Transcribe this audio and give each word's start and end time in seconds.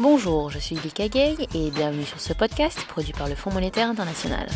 Bonjour, 0.00 0.48
je 0.48 0.60
suis 0.60 0.76
Lika 0.76 1.08
Gay 1.08 1.34
et 1.56 1.70
bienvenue 1.72 2.04
sur 2.04 2.20
ce 2.20 2.32
podcast 2.32 2.78
produit 2.86 3.12
par 3.12 3.28
le 3.28 3.34
Fonds 3.34 3.50
monétaire 3.50 3.88
international. 3.88 4.46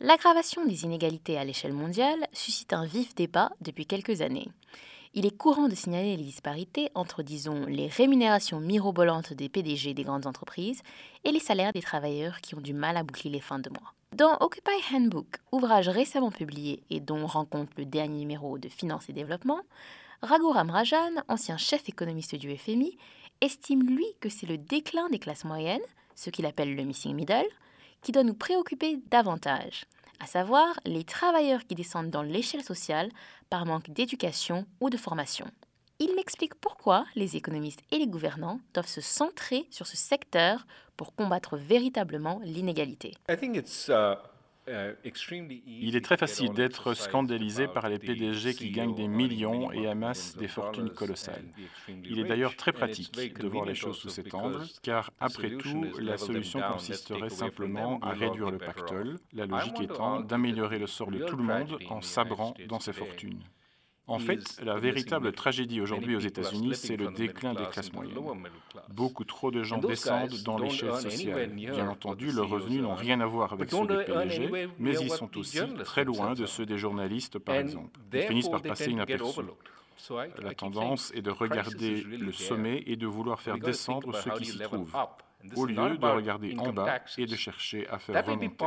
L'aggravation 0.00 0.64
des 0.64 0.84
inégalités 0.84 1.36
à 1.36 1.44
l'échelle 1.44 1.74
mondiale 1.74 2.26
suscite 2.32 2.72
un 2.72 2.86
vif 2.86 3.14
débat 3.14 3.50
depuis 3.60 3.84
quelques 3.84 4.22
années. 4.22 4.48
Il 5.12 5.26
est 5.26 5.36
courant 5.36 5.68
de 5.68 5.74
signaler 5.74 6.16
les 6.16 6.24
disparités 6.24 6.88
entre, 6.94 7.22
disons, 7.22 7.66
les 7.66 7.88
rémunérations 7.88 8.60
mirobolantes 8.60 9.34
des 9.34 9.50
PDG 9.50 9.92
des 9.92 10.04
grandes 10.04 10.26
entreprises 10.26 10.80
et 11.24 11.32
les 11.32 11.38
salaires 11.38 11.74
des 11.74 11.82
travailleurs 11.82 12.40
qui 12.40 12.54
ont 12.54 12.62
du 12.62 12.72
mal 12.72 12.96
à 12.96 13.02
boucler 13.02 13.30
les 13.30 13.40
fins 13.40 13.58
de 13.58 13.68
mois. 13.68 13.92
Dans 14.14 14.38
Occupy 14.40 14.70
Handbook, 14.90 15.36
ouvrage 15.52 15.90
récemment 15.90 16.30
publié 16.30 16.82
et 16.88 17.00
dont 17.00 17.18
on 17.18 17.26
rencontre 17.26 17.72
le 17.76 17.84
dernier 17.84 18.20
numéro 18.20 18.56
de 18.56 18.70
Finance 18.70 19.10
et 19.10 19.12
Développement, 19.12 19.60
Raghuram 20.24 20.70
Rajan, 20.70 21.22
ancien 21.28 21.58
chef 21.58 21.86
économiste 21.86 22.34
du 22.34 22.56
FMI, 22.56 22.96
estime 23.42 23.82
lui 23.82 24.06
que 24.20 24.30
c'est 24.30 24.46
le 24.46 24.56
déclin 24.56 25.10
des 25.10 25.18
classes 25.18 25.44
moyennes, 25.44 25.82
ce 26.14 26.30
qu'il 26.30 26.46
appelle 26.46 26.74
le 26.74 26.82
missing 26.82 27.14
middle, 27.14 27.44
qui 28.00 28.10
doit 28.10 28.22
nous 28.22 28.32
préoccuper 28.32 29.02
davantage 29.10 29.84
à 30.20 30.26
savoir 30.26 30.80
les 30.86 31.04
travailleurs 31.04 31.66
qui 31.66 31.74
descendent 31.74 32.08
dans 32.08 32.22
l'échelle 32.22 32.62
sociale 32.62 33.10
par 33.50 33.66
manque 33.66 33.90
d'éducation 33.90 34.64
ou 34.80 34.88
de 34.88 34.96
formation. 34.96 35.44
Il 35.98 36.14
m'explique 36.14 36.54
pourquoi 36.54 37.04
les 37.16 37.36
économistes 37.36 37.82
et 37.92 37.98
les 37.98 38.06
gouvernants 38.06 38.60
doivent 38.72 38.88
se 38.88 39.02
centrer 39.02 39.66
sur 39.70 39.86
ce 39.86 39.98
secteur 39.98 40.66
pour 40.96 41.14
combattre 41.14 41.58
véritablement 41.58 42.40
l'inégalité. 42.44 43.12
Euh, 43.28 44.16
Il 44.66 45.96
est 45.96 46.04
très 46.04 46.16
facile 46.16 46.50
d'être 46.52 46.94
scandalisé 46.94 47.68
par 47.68 47.88
les 47.88 47.98
PDG 47.98 48.54
qui 48.54 48.70
gagnent 48.70 48.94
des 48.94 49.08
millions 49.08 49.70
et 49.72 49.86
amassent 49.86 50.36
des 50.36 50.48
fortunes 50.48 50.90
colossales. 50.90 51.44
Il 51.88 52.18
est 52.18 52.24
d'ailleurs 52.24 52.56
très 52.56 52.72
pratique 52.72 53.38
de 53.38 53.48
voir 53.48 53.66
les 53.66 53.74
choses 53.74 53.98
sous 53.98 54.08
cet 54.08 54.32
angle, 54.34 54.64
car 54.82 55.10
après 55.20 55.50
tout, 55.56 55.84
la 55.98 56.16
solution 56.16 56.60
consisterait 56.60 57.30
simplement 57.30 57.98
à 58.00 58.12
réduire 58.12 58.50
le 58.50 58.58
pactole, 58.58 59.18
la 59.32 59.46
logique 59.46 59.80
étant 59.80 60.20
d'améliorer 60.20 60.78
le 60.78 60.86
sort 60.86 61.10
de 61.10 61.18
tout 61.18 61.36
le 61.36 61.44
monde 61.44 61.78
en 61.90 62.00
sabrant 62.00 62.54
dans 62.68 62.80
ses 62.80 62.92
fortunes. 62.92 63.42
En 64.06 64.18
fait, 64.18 64.60
la 64.62 64.78
véritable 64.78 65.32
tragédie 65.32 65.80
aujourd'hui 65.80 66.14
aux 66.14 66.20
États-Unis, 66.20 66.74
c'est 66.74 66.96
le 66.96 67.08
déclin 67.08 67.54
des 67.54 67.64
classes 67.64 67.92
moyennes. 67.92 68.18
Beaucoup 68.90 69.24
trop 69.24 69.50
de 69.50 69.62
gens 69.62 69.78
descendent 69.78 70.42
dans 70.44 70.58
l'échelle 70.58 70.94
sociale. 70.96 71.48
Bien 71.50 71.88
entendu, 71.88 72.30
leurs 72.30 72.48
revenus 72.48 72.82
n'ont 72.82 72.94
rien 72.94 73.20
à 73.20 73.26
voir 73.26 73.52
avec 73.52 73.70
ceux 73.70 73.86
des 73.86 74.04
PDG, 74.04 74.68
mais 74.78 74.94
ils 75.00 75.10
sont 75.10 75.36
aussi 75.38 75.60
très 75.84 76.04
loin 76.04 76.34
de 76.34 76.46
ceux 76.46 76.66
des 76.66 76.78
journalistes, 76.78 77.38
par 77.38 77.56
exemple. 77.56 77.98
Ils 78.12 78.22
finissent 78.22 78.48
par 78.48 78.62
passer 78.62 78.90
inaperçus. 78.90 79.40
La 80.42 80.54
tendance 80.54 81.12
est 81.14 81.22
de 81.22 81.30
regarder 81.30 82.02
le 82.02 82.32
sommet 82.32 82.82
et 82.86 82.96
de 82.96 83.06
vouloir 83.06 83.40
faire 83.40 83.58
descendre 83.58 84.14
ceux 84.16 84.32
qui 84.32 84.46
s'y 84.46 84.58
trouvent 84.58 84.94
au 85.56 85.66
lieu 85.66 85.74
de 85.74 86.06
regarder 86.06 86.56
en 86.58 86.72
bas 86.72 87.00
et 87.18 87.26
de 87.26 87.36
chercher 87.36 87.86
à 87.88 87.98
faire 87.98 88.24
remonter. 88.24 88.64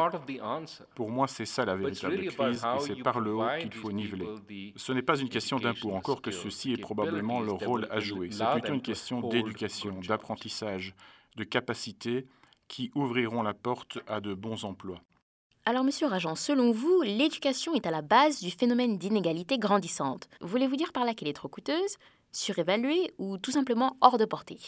Pour 0.95 1.09
moi, 1.09 1.27
c'est 1.27 1.45
ça 1.45 1.65
la 1.65 1.75
véritable 1.75 2.27
crise 2.27 2.63
et 2.63 2.79
c'est 2.79 2.95
par 3.03 3.19
le 3.19 3.35
haut 3.35 3.47
qu'il 3.59 3.73
faut 3.73 3.91
niveler. 3.91 4.73
Ce 4.75 4.91
n'est 4.91 5.01
pas 5.01 5.17
une 5.17 5.29
question 5.29 5.57
d'impôt, 5.57 5.91
encore 5.91 6.21
que 6.21 6.31
ceci 6.31 6.73
est 6.73 6.77
probablement 6.77 7.41
le 7.41 7.51
rôle 7.51 7.87
à 7.91 7.99
jouer. 7.99 8.29
C'est 8.31 8.51
plutôt 8.51 8.73
une 8.73 8.81
question 8.81 9.21
d'éducation, 9.21 9.99
d'apprentissage, 10.07 10.95
de 11.35 11.43
capacité 11.43 12.25
qui 12.67 12.91
ouvriront 12.95 13.43
la 13.43 13.53
porte 13.53 13.99
à 14.07 14.19
de 14.19 14.33
bons 14.33 14.65
emplois. 14.65 14.99
Alors, 15.65 15.83
monsieur 15.83 16.07
Rajan, 16.07 16.35
selon 16.35 16.71
vous, 16.71 17.01
l'éducation 17.01 17.73
est 17.73 17.85
à 17.85 17.91
la 17.91 18.01
base 18.01 18.41
du 18.41 18.51
phénomène 18.51 18.97
d'inégalité 18.97 19.57
grandissante. 19.57 20.29
Voulez-vous 20.39 20.77
dire 20.77 20.93
par 20.93 21.03
là 21.03 21.13
qu'elle 21.13 21.27
est 21.27 21.33
trop 21.33 21.49
coûteuse, 21.49 21.97
surévaluée 22.31 23.13
ou 23.17 23.37
tout 23.37 23.51
simplement 23.51 23.97
hors 23.99 24.17
de 24.17 24.25
portée? 24.25 24.59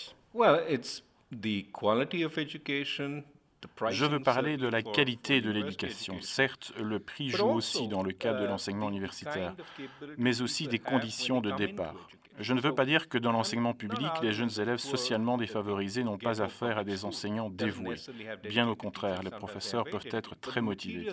the 1.32 1.64
quality 1.74 2.24
of 2.24 2.38
education, 2.38 3.24
je 3.90 4.06
veux 4.06 4.20
parler 4.20 4.58
de 4.58 4.68
la 4.68 4.82
qualité 4.82 5.42
de 5.42 5.52
l'éducation. 5.52 6.18
Certes, 6.22 6.74
le 6.80 7.00
prix 7.00 7.30
joue 7.30 7.50
aussi 7.50 7.88
dans 7.88 8.04
le 8.04 8.12
cadre 8.12 8.42
de 8.42 8.46
l'enseignement 8.46 8.90
universitaire, 8.90 9.56
mais 10.18 10.42
aussi 10.42 10.68
des 10.68 10.80
conditions 10.80 11.42
de 11.42 11.52
départ. 11.52 12.10
Je 12.40 12.54
ne 12.54 12.62
veux 12.62 12.74
pas 12.74 12.86
dire 12.86 13.10
que 13.10 13.18
dans 13.18 13.34
l'enseignement 13.34 13.74
public, 13.74 14.10
les 14.22 14.32
jeunes 14.32 14.62
élèves 14.62 14.78
socialement 14.78 15.38
défavorisés 15.38 16.06
n'ont 16.06 16.18
pas 16.18 16.42
affaire 16.42 16.78
à 16.78 16.86
des 16.86 17.04
enseignants 17.04 17.50
dévoués. 17.50 17.98
Bien 18.44 18.70
au 18.70 18.78
contraire, 18.78 19.24
les 19.24 19.30
professeurs 19.30 19.84
peuvent 19.84 20.08
être 20.12 20.36
très 20.40 20.62
motivés. 20.62 21.10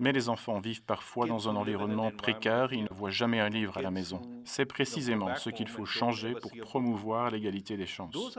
Mais 0.00 0.10
les 0.10 0.28
enfants 0.28 0.58
vivent 0.58 0.82
parfois 0.82 1.26
dans 1.26 1.48
un 1.48 1.54
environnement 1.54 2.10
précaire, 2.10 2.72
ils 2.72 2.82
ne 2.82 2.88
voient 2.90 3.10
jamais 3.10 3.38
un 3.38 3.48
livre 3.48 3.78
à 3.78 3.82
la 3.82 3.92
maison. 3.92 4.20
C'est 4.44 4.66
précisément 4.66 5.36
ce 5.36 5.50
qu'il 5.50 5.68
faut 5.68 5.86
changer 5.86 6.32
pour 6.32 6.50
promouvoir 6.56 7.30
l'égalité 7.30 7.76
des 7.76 7.86
chances. 7.86 8.38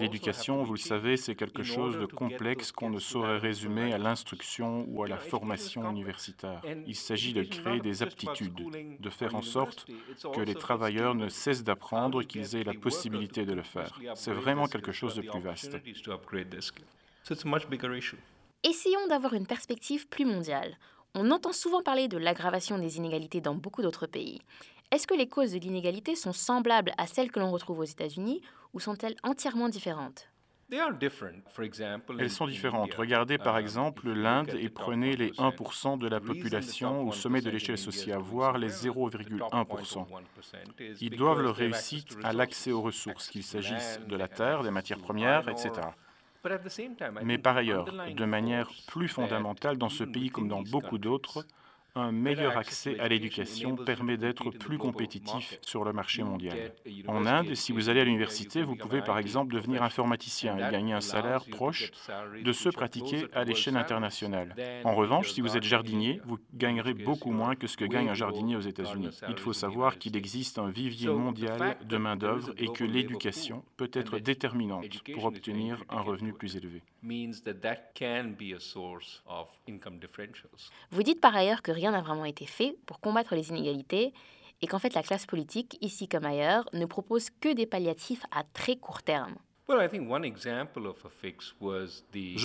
L'éducation, 0.00 0.62
vous 0.62 0.74
le 0.74 0.78
savez, 0.78 1.18
c'est 1.18 1.34
quelque 1.34 1.62
chose 1.62 1.98
de 1.98 2.06
complexe 2.06 2.72
qu'on 2.78 2.90
ne 2.90 3.00
saurait 3.00 3.38
résumer 3.38 3.92
à 3.92 3.98
l'instruction 3.98 4.86
ou 4.88 5.02
à 5.02 5.08
la 5.08 5.18
formation 5.18 5.90
universitaire. 5.90 6.62
Il 6.86 6.94
s'agit 6.94 7.32
de 7.32 7.42
créer 7.42 7.80
des 7.80 8.04
aptitudes, 8.04 8.54
de 9.00 9.10
faire 9.10 9.34
en 9.34 9.42
sorte 9.42 9.86
que 10.32 10.40
les 10.40 10.54
travailleurs 10.54 11.16
ne 11.16 11.28
cessent 11.28 11.64
d'apprendre 11.64 12.22
qu'ils 12.22 12.54
aient 12.54 12.62
la 12.62 12.74
possibilité 12.74 13.44
de 13.44 13.52
le 13.52 13.64
faire. 13.64 13.98
C'est 14.14 14.32
vraiment 14.32 14.68
quelque 14.68 14.92
chose 14.92 15.16
de 15.16 15.22
plus 15.22 15.40
vaste. 15.40 15.76
Essayons 18.62 19.06
d'avoir 19.08 19.34
une 19.34 19.46
perspective 19.46 20.06
plus 20.06 20.24
mondiale. 20.24 20.78
On 21.16 21.32
entend 21.32 21.52
souvent 21.52 21.82
parler 21.82 22.06
de 22.06 22.16
l'aggravation 22.16 22.78
des 22.78 22.96
inégalités 22.96 23.40
dans 23.40 23.56
beaucoup 23.56 23.82
d'autres 23.82 24.06
pays. 24.06 24.40
Est-ce 24.92 25.08
que 25.08 25.14
les 25.14 25.26
causes 25.26 25.50
de 25.50 25.58
l'inégalité 25.58 26.14
sont 26.14 26.32
semblables 26.32 26.92
à 26.96 27.08
celles 27.08 27.32
que 27.32 27.40
l'on 27.40 27.50
retrouve 27.50 27.80
aux 27.80 27.84
États-Unis 27.84 28.40
ou 28.72 28.78
sont-elles 28.78 29.16
entièrement 29.24 29.68
différentes? 29.68 30.28
Elles 32.18 32.30
sont 32.30 32.46
différentes. 32.46 32.92
Regardez 32.94 33.38
par 33.38 33.56
uh, 33.56 33.60
exemple 33.60 34.10
l'Inde 34.10 34.54
et 34.58 34.68
prenez 34.68 35.16
les 35.16 35.30
1% 35.30 35.98
de 35.98 36.06
la 36.06 36.20
population 36.20 37.08
au 37.08 37.12
sommet 37.12 37.40
de 37.40 37.48
l'échelle 37.48 37.78
sociale, 37.78 38.18
voire 38.18 38.58
les 38.58 38.68
0,1%. 38.68 40.06
Ils 41.00 41.16
doivent 41.16 41.40
le 41.40 41.50
réussir 41.50 42.02
à 42.22 42.32
l'accès 42.32 42.72
aux 42.72 42.82
ressources, 42.82 43.28
qu'il 43.28 43.44
s'agisse 43.44 44.00
de 44.06 44.16
la 44.16 44.28
terre, 44.28 44.62
des 44.62 44.70
matières 44.70 44.98
premières, 44.98 45.48
etc. 45.48 45.70
Mais 47.22 47.38
par 47.38 47.56
ailleurs, 47.56 47.86
de 47.86 48.24
manière 48.24 48.70
plus 48.86 49.08
fondamentale, 49.08 49.78
dans 49.78 49.88
ce 49.88 50.04
pays 50.04 50.30
comme 50.30 50.48
dans 50.48 50.62
beaucoup 50.62 50.98
d'autres, 50.98 51.44
un 51.94 52.12
meilleur 52.12 52.56
accès 52.56 52.98
à 53.00 53.08
l'éducation 53.08 53.76
permet 53.76 54.16
d'être 54.16 54.50
plus 54.50 54.78
compétitif 54.78 55.58
sur 55.62 55.84
le 55.84 55.92
marché 55.92 56.22
mondial. 56.22 56.72
En 57.06 57.26
Inde, 57.26 57.54
si 57.54 57.72
vous 57.72 57.88
allez 57.88 58.00
à 58.00 58.04
l'université, 58.04 58.62
vous 58.62 58.76
pouvez 58.76 59.02
par 59.02 59.18
exemple 59.18 59.54
devenir 59.54 59.82
informaticien 59.82 60.56
et 60.56 60.70
gagner 60.70 60.94
un 60.94 61.00
salaire 61.00 61.44
proche 61.50 61.90
de 62.42 62.52
ceux 62.52 62.72
pratiqués 62.72 63.26
à 63.32 63.44
l'échelle 63.44 63.76
internationale. 63.76 64.54
En 64.84 64.94
revanche, 64.94 65.32
si 65.32 65.40
vous 65.40 65.56
êtes 65.56 65.64
jardinier, 65.64 66.20
vous 66.24 66.38
gagnerez 66.54 66.94
beaucoup 66.94 67.30
moins 67.30 67.54
que 67.54 67.66
ce 67.66 67.76
que 67.76 67.84
gagne 67.84 68.08
un 68.08 68.14
jardinier 68.14 68.56
aux 68.56 68.60
États-Unis. 68.60 69.10
Il 69.28 69.38
faut 69.38 69.52
savoir 69.52 69.98
qu'il 69.98 70.16
existe 70.16 70.58
un 70.58 70.70
vivier 70.70 71.08
mondial 71.08 71.76
de 71.84 71.96
main-d'œuvre 71.96 72.52
et 72.58 72.68
que 72.68 72.84
l'éducation 72.84 73.64
peut 73.76 73.90
être 73.92 74.18
déterminante 74.18 74.86
pour 75.14 75.24
obtenir 75.24 75.84
un 75.88 76.00
revenu 76.00 76.32
plus 76.32 76.56
élevé. 76.56 76.82
Vous 80.90 81.02
dites 81.02 81.20
par 81.20 81.36
ailleurs 81.36 81.62
que 81.62 81.70
rien 81.78 81.92
n'a 81.92 82.02
vraiment 82.02 82.24
été 82.24 82.44
fait 82.44 82.76
pour 82.86 83.00
combattre 83.00 83.34
les 83.34 83.50
inégalités 83.50 84.12
et 84.60 84.66
qu'en 84.66 84.80
fait 84.80 84.94
la 84.94 85.02
classe 85.02 85.26
politique, 85.26 85.78
ici 85.80 86.08
comme 86.08 86.24
ailleurs, 86.24 86.68
ne 86.72 86.86
propose 86.86 87.30
que 87.30 87.54
des 87.54 87.66
palliatifs 87.66 88.24
à 88.32 88.42
très 88.52 88.76
court 88.76 89.02
terme. 89.02 89.36
Je 89.70 89.76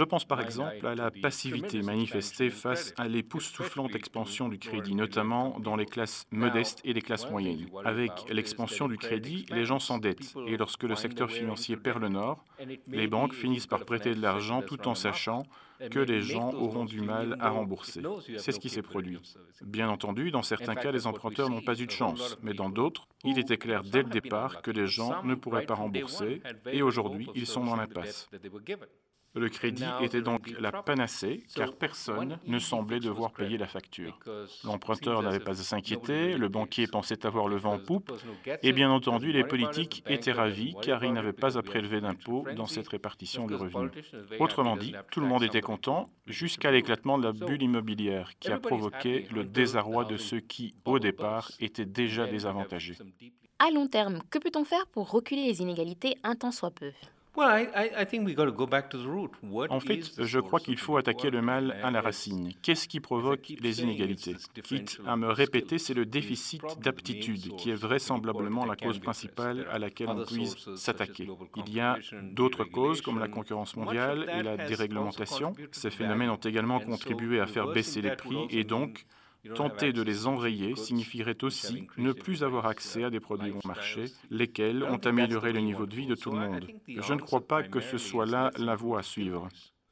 pense 0.03 0.25
par 0.25 0.41
exemple 0.41 0.85
à 0.85 0.93
la 0.93 1.09
passivité 1.09 1.81
manifestée 1.81 2.49
face 2.49 2.93
à 2.97 3.07
l'époustouflante 3.07 3.95
expansion 3.95 4.49
du 4.49 4.59
crédit, 4.59 4.93
notamment 4.93 5.57
dans 5.59 5.77
les 5.77 5.85
classes 5.85 6.25
modestes 6.31 6.81
et 6.83 6.91
les 6.91 7.01
classes 7.01 7.29
moyennes. 7.29 7.69
Avec 7.85 8.11
l'expansion 8.29 8.89
du 8.89 8.97
crédit, 8.97 9.45
les 9.51 9.63
gens 9.63 9.79
s'endettent 9.79 10.35
et 10.47 10.57
lorsque 10.57 10.83
le 10.83 10.95
secteur 10.95 11.31
financier 11.31 11.77
perd 11.77 12.01
le 12.01 12.09
nord, 12.09 12.43
les 12.87 13.07
banques 13.07 13.33
finissent 13.33 13.67
par 13.67 13.85
prêter 13.85 14.13
de 14.13 14.21
l'argent 14.21 14.61
tout 14.61 14.89
en 14.89 14.95
sachant 14.95 15.43
que 15.89 15.99
les 15.99 16.21
gens 16.21 16.53
auront 16.53 16.85
du 16.85 17.01
mal 17.01 17.37
à 17.39 17.49
rembourser. 17.49 18.01
C'est 18.37 18.51
ce 18.51 18.59
qui 18.59 18.69
s'est 18.69 18.81
produit. 18.81 19.19
Bien 19.61 19.89
entendu, 19.89 20.31
dans 20.31 20.43
certains 20.43 20.75
cas, 20.75 20.91
les 20.91 21.07
emprunteurs 21.07 21.49
n'ont 21.49 21.61
pas 21.61 21.79
eu 21.79 21.85
de 21.85 21.91
chance, 21.91 22.37
mais 22.41 22.53
dans 22.53 22.69
d'autres, 22.69 23.07
il 23.23 23.39
était 23.39 23.57
clair 23.57 23.83
dès 23.83 24.03
le 24.03 24.09
départ 24.09 24.61
que 24.61 24.71
les 24.71 24.87
gens 24.87 25.23
ne 25.23 25.35
pourraient 25.35 25.65
pas 25.65 25.75
rembourser, 25.75 26.41
et 26.71 26.81
aujourd'hui, 26.81 27.29
ils 27.35 27.47
sont 27.47 27.63
dans 27.63 27.75
l'impasse. 27.75 28.29
Le 29.35 29.49
crédit 29.49 29.85
était 30.01 30.21
donc 30.21 30.53
la 30.59 30.71
panacée, 30.71 31.43
car 31.55 31.73
personne 31.73 32.37
ne 32.45 32.59
semblait 32.59 32.99
devoir 32.99 33.31
payer 33.31 33.57
la 33.57 33.67
facture. 33.67 34.19
L'emprunteur 34.63 35.23
n'avait 35.23 35.39
pas 35.39 35.59
à 35.59 35.63
s'inquiéter, 35.63 36.37
le 36.37 36.49
banquier 36.49 36.87
pensait 36.87 37.25
avoir 37.25 37.47
le 37.47 37.57
vent 37.57 37.73
en 37.73 37.79
poupe, 37.79 38.11
et 38.61 38.71
bien 38.73 38.91
entendu, 38.91 39.31
les 39.31 39.43
politiques 39.43 40.03
étaient 40.07 40.31
ravis, 40.31 40.75
car 40.81 41.03
ils 41.03 41.13
n'avaient 41.13 41.33
pas 41.33 41.57
à 41.57 41.61
prélever 41.63 42.01
d'impôts 42.01 42.45
dans 42.55 42.67
cette 42.67 42.87
répartition 42.87 43.47
de 43.47 43.55
revenus. 43.55 43.91
Autrement 44.39 44.77
dit, 44.77 44.93
tout 45.11 45.19
le 45.19 45.27
monde 45.27 45.43
était 45.43 45.61
content, 45.61 46.09
jusqu'à 46.27 46.71
l'éclatement 46.71 47.17
de 47.17 47.23
la 47.23 47.33
bulle 47.33 47.63
immobilière, 47.63 48.31
qui 48.39 48.51
a 48.51 48.59
provoqué 48.59 49.27
le 49.31 49.43
désarroi 49.43 50.05
de 50.05 50.17
ceux 50.17 50.39
qui, 50.39 50.75
au 50.85 50.99
départ, 50.99 51.51
étaient 51.59 51.85
déjà 51.85 52.27
désavantagés. 52.27 52.97
À 53.59 53.71
long 53.71 53.87
terme, 53.87 54.21
que 54.29 54.39
peut-on 54.39 54.65
faire 54.65 54.85
pour 54.87 55.09
reculer 55.09 55.45
les 55.45 55.61
inégalités 55.61 56.17
un 56.23 56.35
temps 56.35 56.51
soit 56.51 56.71
peu? 56.71 56.91
En 59.69 59.79
fait, 59.79 60.23
je 60.23 60.39
crois 60.39 60.59
qu'il 60.59 60.77
faut 60.77 60.97
attaquer 60.97 61.31
le 61.31 61.41
mal 61.41 61.75
à 61.83 61.89
la 61.89 62.01
racine. 62.01 62.51
Qu'est-ce 62.61 62.87
qui 62.87 62.99
provoque 62.99 63.53
les 63.59 63.81
inégalités? 63.81 64.35
Quitte 64.63 64.99
à 65.07 65.15
me 65.15 65.29
répéter, 65.29 65.79
c'est 65.79 65.95
le 65.95 66.05
déficit 66.05 66.61
d'aptitude 66.79 67.55
qui 67.55 67.71
est 67.71 67.75
vraisemblablement 67.75 68.65
la 68.65 68.75
cause 68.75 68.99
principale 68.99 69.65
à 69.71 69.79
laquelle 69.79 70.09
on 70.09 70.25
puisse 70.25 70.75
s'attaquer. 70.75 71.27
Il 71.55 71.73
y 71.73 71.79
a 71.79 71.97
d'autres 72.21 72.65
causes 72.65 73.01
comme 73.01 73.19
la 73.19 73.27
concurrence 73.27 73.75
mondiale 73.75 74.29
et 74.37 74.43
la 74.43 74.57
déréglementation. 74.57 75.55
Ces 75.71 75.89
phénomènes 75.89 76.29
ont 76.29 76.35
également 76.35 76.79
contribué 76.79 77.39
à 77.39 77.47
faire 77.47 77.67
baisser 77.67 78.01
les 78.01 78.15
prix 78.15 78.47
et 78.49 78.63
donc 78.63 79.05
Tenter 79.55 79.91
de 79.91 80.01
les 80.01 80.25
enrayer 80.25 80.75
signifierait 80.75 81.43
aussi 81.43 81.87
ne 81.97 82.13
plus 82.13 82.43
avoir 82.43 82.65
accès 82.65 83.03
à 83.03 83.09
des 83.09 83.19
produits 83.19 83.51
bon 83.51 83.59
marché, 83.65 84.05
lesquels 84.29 84.83
ont 84.83 84.97
amélioré 84.97 85.51
le 85.51 85.59
niveau 85.59 85.85
de 85.85 85.95
vie 85.95 86.07
de 86.07 86.15
tout 86.15 86.31
le 86.31 86.39
monde. 86.39 86.67
Je 86.87 87.13
ne 87.13 87.19
crois 87.19 87.45
pas 87.45 87.61
que 87.63 87.81
ce 87.81 87.97
soit 87.97 88.25
là 88.25 88.51
la 88.57 88.75
voie 88.75 88.99
à 88.99 89.03
suivre. 89.03 89.49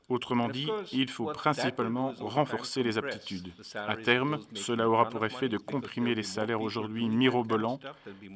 Autrement 0.07 0.50
dit, 0.50 0.68
il 0.92 1.09
faut 1.09 1.31
principalement 1.31 2.13
renforcer 2.19 2.83
les 2.83 2.98
aptitudes. 2.98 3.53
À 3.75 3.95
terme, 3.95 4.39
cela 4.53 4.89
aura 4.89 5.07
pour 5.09 5.25
effet 5.25 5.48
de 5.48 5.57
comprimer 5.57 6.15
les 6.15 6.24
salaires 6.24 6.62
aujourd'hui 6.62 7.07
mirobolants, 7.07 7.80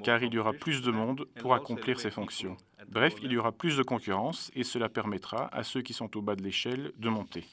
car 0.04 0.24
il 0.24 0.34
y 0.34 0.38
aura 0.38 0.54
plus 0.54 0.82
de 0.82 0.92
monde 0.92 1.26
pour 1.40 1.54
accomplir 1.54 2.00
ces 2.00 2.12
fonctions. 2.12 2.56
Bref, 2.90 3.16
il 3.22 3.32
y 3.32 3.38
aura 3.38 3.52
plus 3.52 3.78
de 3.78 3.84
concurrence 3.84 4.52
et 4.56 4.64
cela 4.64 4.90
permettra 4.90 5.48
à 5.54 5.64
ceux 5.64 5.82
qui 5.82 5.94
sont 5.94 6.16
au 6.16 6.22
bas 6.22 6.36
de 6.36 6.44
l'échelle 6.44 6.94
de 6.98 7.10
monter. 7.10 7.44